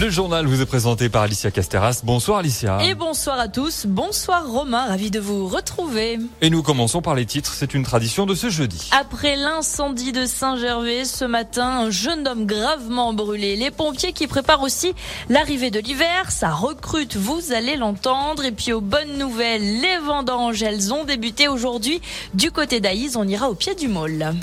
Le 0.00 0.10
journal 0.10 0.44
vous 0.44 0.60
est 0.60 0.66
présenté 0.66 1.08
par 1.08 1.22
Alicia 1.22 1.52
Casteras. 1.52 2.00
Bonsoir 2.02 2.38
Alicia. 2.38 2.78
Et 2.84 2.96
bonsoir 2.96 3.38
à 3.38 3.46
tous. 3.46 3.86
Bonsoir 3.86 4.44
Romain, 4.44 4.86
ravi 4.86 5.08
de 5.12 5.20
vous 5.20 5.46
retrouver. 5.46 6.18
Et 6.40 6.50
nous 6.50 6.64
commençons 6.64 7.00
par 7.00 7.14
les 7.14 7.24
titres. 7.26 7.52
C'est 7.54 7.74
une 7.74 7.84
tradition 7.84 8.26
de 8.26 8.34
ce 8.34 8.50
jeudi. 8.50 8.90
Après 8.90 9.36
l'incendie 9.36 10.10
de 10.10 10.26
Saint-Gervais 10.26 11.04
ce 11.04 11.24
matin, 11.24 11.68
un 11.68 11.90
jeune 11.90 12.26
homme 12.26 12.44
gravement 12.44 13.12
brûlé. 13.12 13.54
Les 13.54 13.70
pompiers 13.70 14.12
qui 14.12 14.26
préparent 14.26 14.62
aussi 14.62 14.94
l'arrivée 15.28 15.70
de 15.70 15.78
l'hiver. 15.78 16.32
Ça 16.32 16.50
recrute, 16.50 17.16
vous 17.16 17.52
allez 17.52 17.76
l'entendre. 17.76 18.44
Et 18.44 18.52
puis 18.52 18.72
aux 18.72 18.80
bonnes 18.80 19.16
nouvelles, 19.16 19.80
les 19.80 19.98
vendanges, 20.04 20.60
elles 20.64 20.92
ont 20.92 21.04
débuté 21.04 21.46
aujourd'hui. 21.46 22.00
Du 22.34 22.50
côté 22.50 22.80
d'Aïs, 22.80 23.14
on 23.14 23.28
ira 23.28 23.48
au 23.48 23.54
pied 23.54 23.76
du 23.76 23.86
môle. 23.86 24.34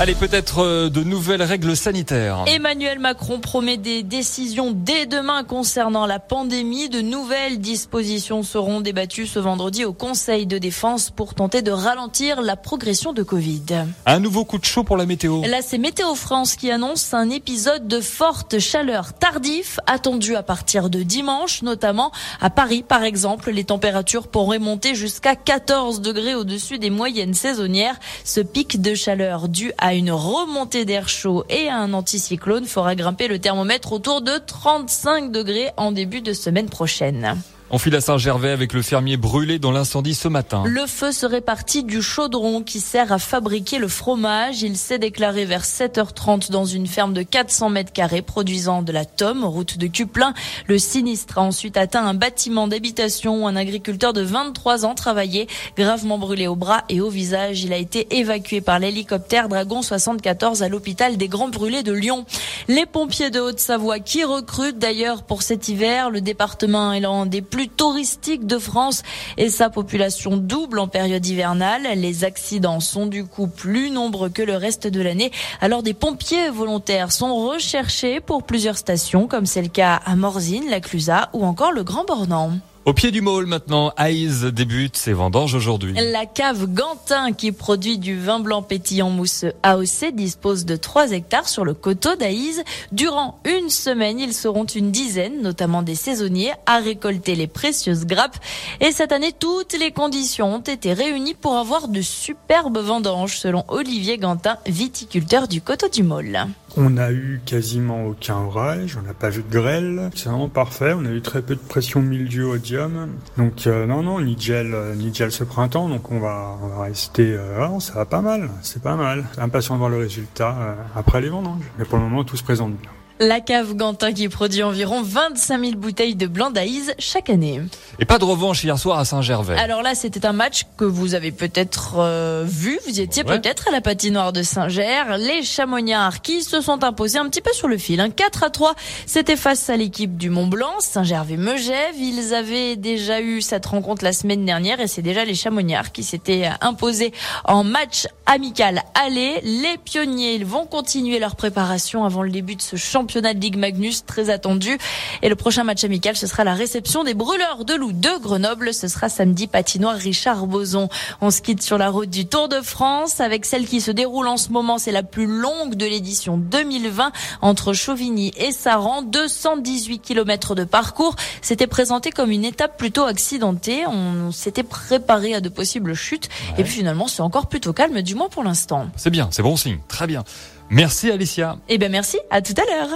Allez, 0.00 0.14
peut-être 0.14 0.60
euh, 0.60 0.88
de 0.88 1.04
nouvelles 1.04 1.42
règles 1.42 1.76
sanitaires. 1.76 2.44
Emmanuel 2.46 2.98
Macron 2.98 3.38
promet 3.38 3.76
des 3.76 4.02
décisions 4.02 4.72
dès 4.74 5.06
demain 5.06 5.44
concernant 5.44 6.06
la 6.06 6.18
pandémie. 6.18 6.88
De 6.88 7.02
nouvelles 7.02 7.60
dispositions 7.60 8.42
seront 8.42 8.80
débattues 8.80 9.26
ce 9.26 9.38
vendredi 9.38 9.84
au 9.84 9.92
Conseil 9.92 10.46
de 10.46 10.58
défense 10.58 11.10
pour 11.10 11.34
tenter 11.34 11.62
de 11.62 11.70
ralentir 11.70 12.40
la 12.40 12.56
progression 12.56 13.12
de 13.12 13.22
Covid. 13.22 13.84
Un 14.06 14.18
nouveau 14.18 14.44
coup 14.44 14.58
de 14.58 14.64
chaud 14.64 14.82
pour 14.82 14.96
la 14.96 15.06
météo. 15.06 15.42
Là, 15.42 15.60
c'est 15.62 15.78
Météo 15.78 16.14
France 16.14 16.56
qui 16.56 16.70
annonce 16.70 17.12
un 17.14 17.28
épisode 17.30 17.86
de 17.86 18.00
forte 18.00 18.58
chaleur 18.58 19.12
tardif 19.12 19.78
attendu 19.86 20.34
à 20.34 20.42
partir 20.42 20.88
de 20.90 21.02
dimanche, 21.02 21.62
notamment 21.62 22.10
à 22.40 22.50
Paris, 22.50 22.82
par 22.82 23.04
exemple. 23.04 23.50
Les 23.50 23.64
températures 23.64 24.26
pourraient 24.26 24.58
monter 24.58 24.94
jusqu'à 24.94 25.36
14 25.36 26.00
degrés 26.00 26.34
au-dessus 26.34 26.78
des 26.78 26.90
moyennes 26.90 27.34
saisonnières. 27.34 28.00
Ce 28.24 28.40
pic 28.40 28.80
de 28.80 28.94
chaleur 28.94 29.48
dû 29.48 29.70
à 29.78 29.81
une 29.90 30.12
remontée 30.12 30.84
d'air 30.84 31.08
chaud 31.08 31.44
et 31.50 31.68
à 31.68 31.76
un 31.76 31.92
anticyclone 31.92 32.66
fera 32.66 32.94
grimper 32.94 33.26
le 33.26 33.40
thermomètre 33.40 33.92
autour 33.92 34.22
de 34.22 34.38
35 34.38 35.32
degrés 35.32 35.70
en 35.76 35.90
début 35.90 36.20
de 36.20 36.32
semaine 36.32 36.68
prochaine. 36.68 37.36
On 37.74 37.78
file 37.78 37.96
à 37.96 38.02
Saint-Gervais 38.02 38.50
avec 38.50 38.74
le 38.74 38.82
fermier 38.82 39.16
brûlé 39.16 39.58
dans 39.58 39.72
l'incendie 39.72 40.12
ce 40.12 40.28
matin. 40.28 40.62
Le 40.66 40.86
feu 40.86 41.10
serait 41.10 41.40
parti 41.40 41.84
du 41.84 42.02
chaudron 42.02 42.62
qui 42.62 42.80
sert 42.80 43.12
à 43.12 43.18
fabriquer 43.18 43.78
le 43.78 43.88
fromage. 43.88 44.60
Il 44.60 44.76
s'est 44.76 44.98
déclaré 44.98 45.46
vers 45.46 45.64
7h30 45.64 46.50
dans 46.50 46.66
une 46.66 46.86
ferme 46.86 47.14
de 47.14 47.22
400 47.22 47.70
mètres 47.70 47.94
carrés 47.94 48.20
produisant 48.20 48.82
de 48.82 48.92
la 48.92 49.06
tome, 49.06 49.42
route 49.42 49.78
de 49.78 49.86
Cuplin. 49.86 50.34
Le 50.66 50.78
sinistre 50.78 51.38
a 51.38 51.40
ensuite 51.40 51.78
atteint 51.78 52.04
un 52.04 52.12
bâtiment 52.12 52.68
d'habitation 52.68 53.42
où 53.42 53.46
un 53.46 53.56
agriculteur 53.56 54.12
de 54.12 54.20
23 54.20 54.84
ans 54.84 54.94
travaillait, 54.94 55.46
gravement 55.74 56.18
brûlé 56.18 56.48
au 56.48 56.56
bras 56.56 56.84
et 56.90 57.00
au 57.00 57.08
visage. 57.08 57.64
Il 57.64 57.72
a 57.72 57.78
été 57.78 58.18
évacué 58.18 58.60
par 58.60 58.80
l'hélicoptère 58.80 59.48
Dragon 59.48 59.80
74 59.80 60.62
à 60.62 60.68
l'hôpital 60.68 61.16
des 61.16 61.28
Grands 61.28 61.48
Brûlés 61.48 61.82
de 61.82 61.92
Lyon. 61.92 62.26
Les 62.68 62.84
pompiers 62.84 63.30
de 63.30 63.40
Haute-Savoie 63.40 63.98
qui 63.98 64.24
recrutent 64.24 64.78
d'ailleurs 64.78 65.22
pour 65.22 65.40
cet 65.40 65.70
hiver. 65.70 66.10
Le 66.10 66.20
département 66.20 66.92
est 66.92 67.00
l'un 67.00 67.24
des 67.24 67.40
plus 67.40 67.61
touristique 67.68 68.46
de 68.46 68.58
France 68.58 69.02
et 69.36 69.48
sa 69.48 69.70
population 69.70 70.36
double 70.36 70.78
en 70.78 70.88
période 70.88 71.24
hivernale. 71.26 71.86
Les 71.96 72.24
accidents 72.24 72.80
sont 72.80 73.06
du 73.06 73.24
coup 73.24 73.46
plus 73.46 73.90
nombreux 73.90 74.28
que 74.28 74.42
le 74.42 74.56
reste 74.56 74.86
de 74.86 75.00
l'année. 75.00 75.32
Alors 75.60 75.82
des 75.82 75.94
pompiers 75.94 76.50
volontaires 76.50 77.12
sont 77.12 77.34
recherchés 77.34 78.20
pour 78.20 78.44
plusieurs 78.44 78.78
stations 78.78 79.26
comme 79.26 79.46
c'est 79.46 79.62
le 79.62 79.68
cas 79.68 80.00
à 80.04 80.16
Morzine, 80.16 80.68
la 80.70 80.80
Clusaz 80.80 81.28
ou 81.32 81.44
encore 81.44 81.72
le 81.72 81.84
Grand 81.84 82.04
Bornand. 82.04 82.52
Au 82.84 82.94
pied 82.94 83.12
du 83.12 83.20
môle 83.20 83.46
maintenant, 83.46 83.92
Aïs 83.96 84.42
débute 84.42 84.96
ses 84.96 85.12
vendanges 85.12 85.54
aujourd'hui. 85.54 85.94
La 85.94 86.26
cave 86.26 86.66
Gantin 86.66 87.32
qui 87.32 87.52
produit 87.52 87.96
du 87.96 88.18
vin 88.18 88.40
blanc 88.40 88.62
pétillant 88.62 89.08
mousse 89.08 89.44
AOC 89.62 90.12
dispose 90.12 90.64
de 90.64 90.74
3 90.74 91.12
hectares 91.12 91.48
sur 91.48 91.64
le 91.64 91.74
coteau 91.74 92.16
d'Aïs. 92.16 92.60
Durant 92.90 93.38
une 93.44 93.70
semaine, 93.70 94.18
ils 94.18 94.34
seront 94.34 94.64
une 94.64 94.90
dizaine, 94.90 95.42
notamment 95.42 95.82
des 95.82 95.94
saisonniers, 95.94 96.54
à 96.66 96.78
récolter 96.78 97.36
les 97.36 97.46
précieuses 97.46 98.04
grappes. 98.04 98.38
Et 98.80 98.90
cette 98.90 99.12
année, 99.12 99.32
toutes 99.32 99.78
les 99.78 99.92
conditions 99.92 100.56
ont 100.56 100.58
été 100.58 100.92
réunies 100.92 101.34
pour 101.34 101.54
avoir 101.54 101.86
de 101.86 102.00
superbes 102.00 102.78
vendanges, 102.78 103.38
selon 103.38 103.64
Olivier 103.68 104.18
Gantin, 104.18 104.56
viticulteur 104.66 105.46
du 105.46 105.60
coteau 105.62 105.88
du 105.88 106.02
môle. 106.02 106.48
On 106.76 106.90
n'a 106.90 107.12
eu 107.12 107.40
quasiment 107.44 108.06
aucun 108.06 108.36
orage, 108.36 108.96
on 108.98 109.02
n'a 109.02 109.12
pas 109.12 109.28
vu 109.28 109.42
de 109.42 109.52
grêle, 109.52 110.10
c'est 110.14 110.30
vraiment 110.30 110.48
parfait. 110.48 110.94
On 110.96 111.04
a 111.04 111.10
eu 111.10 111.20
très 111.20 111.42
peu 111.42 111.54
de 111.54 111.60
pression 111.60 112.00
milieu 112.00 112.46
odium, 112.46 113.08
donc 113.36 113.66
euh, 113.66 113.84
non 113.86 114.02
non 114.02 114.20
ni 114.20 114.36
gel 114.38 114.72
euh, 114.72 114.94
ni 114.94 115.12
gel 115.12 115.30
ce 115.30 115.44
printemps, 115.44 115.90
donc 115.90 116.10
on 116.10 116.18
va 116.18 116.56
on 116.62 116.68
va 116.68 116.84
rester. 116.84 117.34
Euh, 117.34 117.78
ça 117.80 117.94
va 117.94 118.06
pas 118.06 118.22
mal, 118.22 118.48
c'est 118.62 118.82
pas 118.82 118.96
mal. 118.96 119.26
Impatient 119.36 119.74
de 119.74 119.78
voir 119.80 119.90
le 119.90 119.98
résultat 119.98 120.56
euh, 120.58 120.74
après 120.96 121.20
les 121.20 121.28
vendanges, 121.28 121.64
mais 121.78 121.84
pour 121.84 121.98
le 121.98 122.04
moment 122.04 122.24
tout 122.24 122.38
se 122.38 122.44
présente 122.44 122.74
bien. 122.76 122.90
La 123.20 123.40
cave 123.40 123.74
Gantin 123.74 124.12
qui 124.12 124.28
produit 124.28 124.62
environ 124.62 125.02
25 125.02 125.60
000 125.60 125.72
bouteilles 125.76 126.16
de 126.16 126.26
blanc 126.26 126.50
d'Aïs 126.50 126.92
chaque 126.98 127.30
année. 127.30 127.60
Et 128.00 128.04
pas 128.04 128.18
de 128.18 128.24
revanche 128.24 128.64
hier 128.64 128.78
soir 128.78 128.98
à 128.98 129.04
Saint-Gervais. 129.04 129.56
Alors 129.58 129.82
là, 129.82 129.94
c'était 129.94 130.26
un 130.26 130.32
match 130.32 130.62
que 130.76 130.84
vous 130.84 131.14
avez 131.14 131.30
peut-être 131.30 131.96
euh, 131.98 132.44
vu. 132.46 132.78
Vous 132.86 133.00
étiez 133.00 133.22
Ouais. 133.24 133.38
peut-être 133.38 133.68
à 133.68 133.70
la 133.70 133.80
patinoire 133.80 134.32
de 134.32 134.42
Saint-Ger. 134.42 135.16
Les 135.18 135.42
Chamonniards 135.44 136.22
qui 136.22 136.42
se 136.42 136.60
sont 136.60 136.82
imposés 136.82 137.18
un 137.18 137.28
petit 137.28 137.40
peu 137.42 137.52
sur 137.52 137.68
le 137.68 137.78
fil. 137.78 138.00
Un 138.00 138.10
4 138.10 138.42
à 138.44 138.50
3, 138.50 138.74
c'était 139.06 139.36
face 139.36 139.70
à 139.70 139.76
l'équipe 139.76 140.16
du 140.16 140.30
Mont-Blanc, 140.30 140.80
Saint-Gervais-Megève. 140.80 141.94
Ils 141.98 142.34
avaient 142.34 142.76
déjà 142.76 143.20
eu 143.20 143.40
cette 143.42 143.66
rencontre 143.66 144.02
la 144.04 144.12
semaine 144.12 144.44
dernière 144.44 144.80
et 144.80 144.88
c'est 144.88 145.02
déjà 145.02 145.24
les 145.24 145.34
Chamonniards 145.34 145.92
qui 145.92 146.02
s'étaient 146.02 146.48
imposés 146.60 147.12
en 147.44 147.62
match 147.62 148.06
amical 148.26 148.82
aller. 149.00 149.40
Les 149.44 149.76
pionniers, 149.84 150.34
ils 150.34 150.46
vont 150.46 150.66
continuer 150.66 151.18
leur 151.18 151.36
préparation 151.36 152.04
avant 152.04 152.22
le 152.22 152.30
début 152.30 152.56
de 152.56 152.62
ce 152.62 152.76
championnat 152.76 153.01
de 153.06 153.40
Ligue 153.40 153.56
Magnus 153.56 154.04
très 154.04 154.30
attendu. 154.30 154.78
Et 155.22 155.28
le 155.28 155.36
prochain 155.36 155.64
match 155.64 155.84
amical, 155.84 156.16
ce 156.16 156.26
sera 156.26 156.44
la 156.44 156.54
réception 156.54 157.04
des 157.04 157.14
Brûleurs 157.14 157.64
de 157.64 157.74
Loup 157.74 157.92
de 157.92 158.20
Grenoble. 158.20 158.72
Ce 158.72 158.88
sera 158.88 159.08
samedi 159.08 159.46
patinoire 159.46 159.96
Richard 159.96 160.46
Boson. 160.46 160.88
On 161.20 161.30
se 161.30 161.40
quitte 161.40 161.62
sur 161.62 161.78
la 161.78 161.90
route 161.90 162.10
du 162.10 162.26
Tour 162.26 162.48
de 162.48 162.60
France 162.60 163.20
avec 163.20 163.44
celle 163.44 163.66
qui 163.66 163.80
se 163.80 163.90
déroule 163.90 164.28
en 164.28 164.36
ce 164.36 164.50
moment. 164.50 164.78
C'est 164.78 164.92
la 164.92 165.02
plus 165.02 165.26
longue 165.26 165.74
de 165.74 165.86
l'édition 165.86 166.36
2020 166.36 167.12
entre 167.40 167.72
Chauvigny 167.72 168.32
et 168.36 168.52
Saran. 168.52 169.02
218 169.02 169.98
km 170.00 170.54
de 170.54 170.64
parcours. 170.64 171.16
C'était 171.42 171.66
présenté 171.66 172.10
comme 172.10 172.30
une 172.30 172.44
étape 172.44 172.76
plutôt 172.76 173.04
accidentée. 173.04 173.86
On 173.86 174.32
s'était 174.32 174.62
préparé 174.62 175.34
à 175.34 175.40
de 175.40 175.48
possibles 175.48 175.94
chutes. 175.94 176.28
Et 176.58 176.64
puis 176.64 176.72
finalement, 176.72 177.08
c'est 177.08 177.22
encore 177.22 177.48
plutôt 177.48 177.72
calme, 177.72 178.02
du 178.02 178.14
moins 178.14 178.28
pour 178.28 178.44
l'instant. 178.44 178.86
C'est 178.96 179.10
bien, 179.10 179.28
c'est 179.30 179.42
bon 179.42 179.56
signe. 179.56 179.78
Très 179.88 180.06
bien. 180.06 180.24
Merci 180.70 181.10
Alicia. 181.10 181.58
Eh 181.68 181.76
ben 181.76 181.92
merci. 181.92 182.18
À 182.30 182.40
tout 182.40 182.54
à 182.56 182.64
l'heure. 182.64 182.91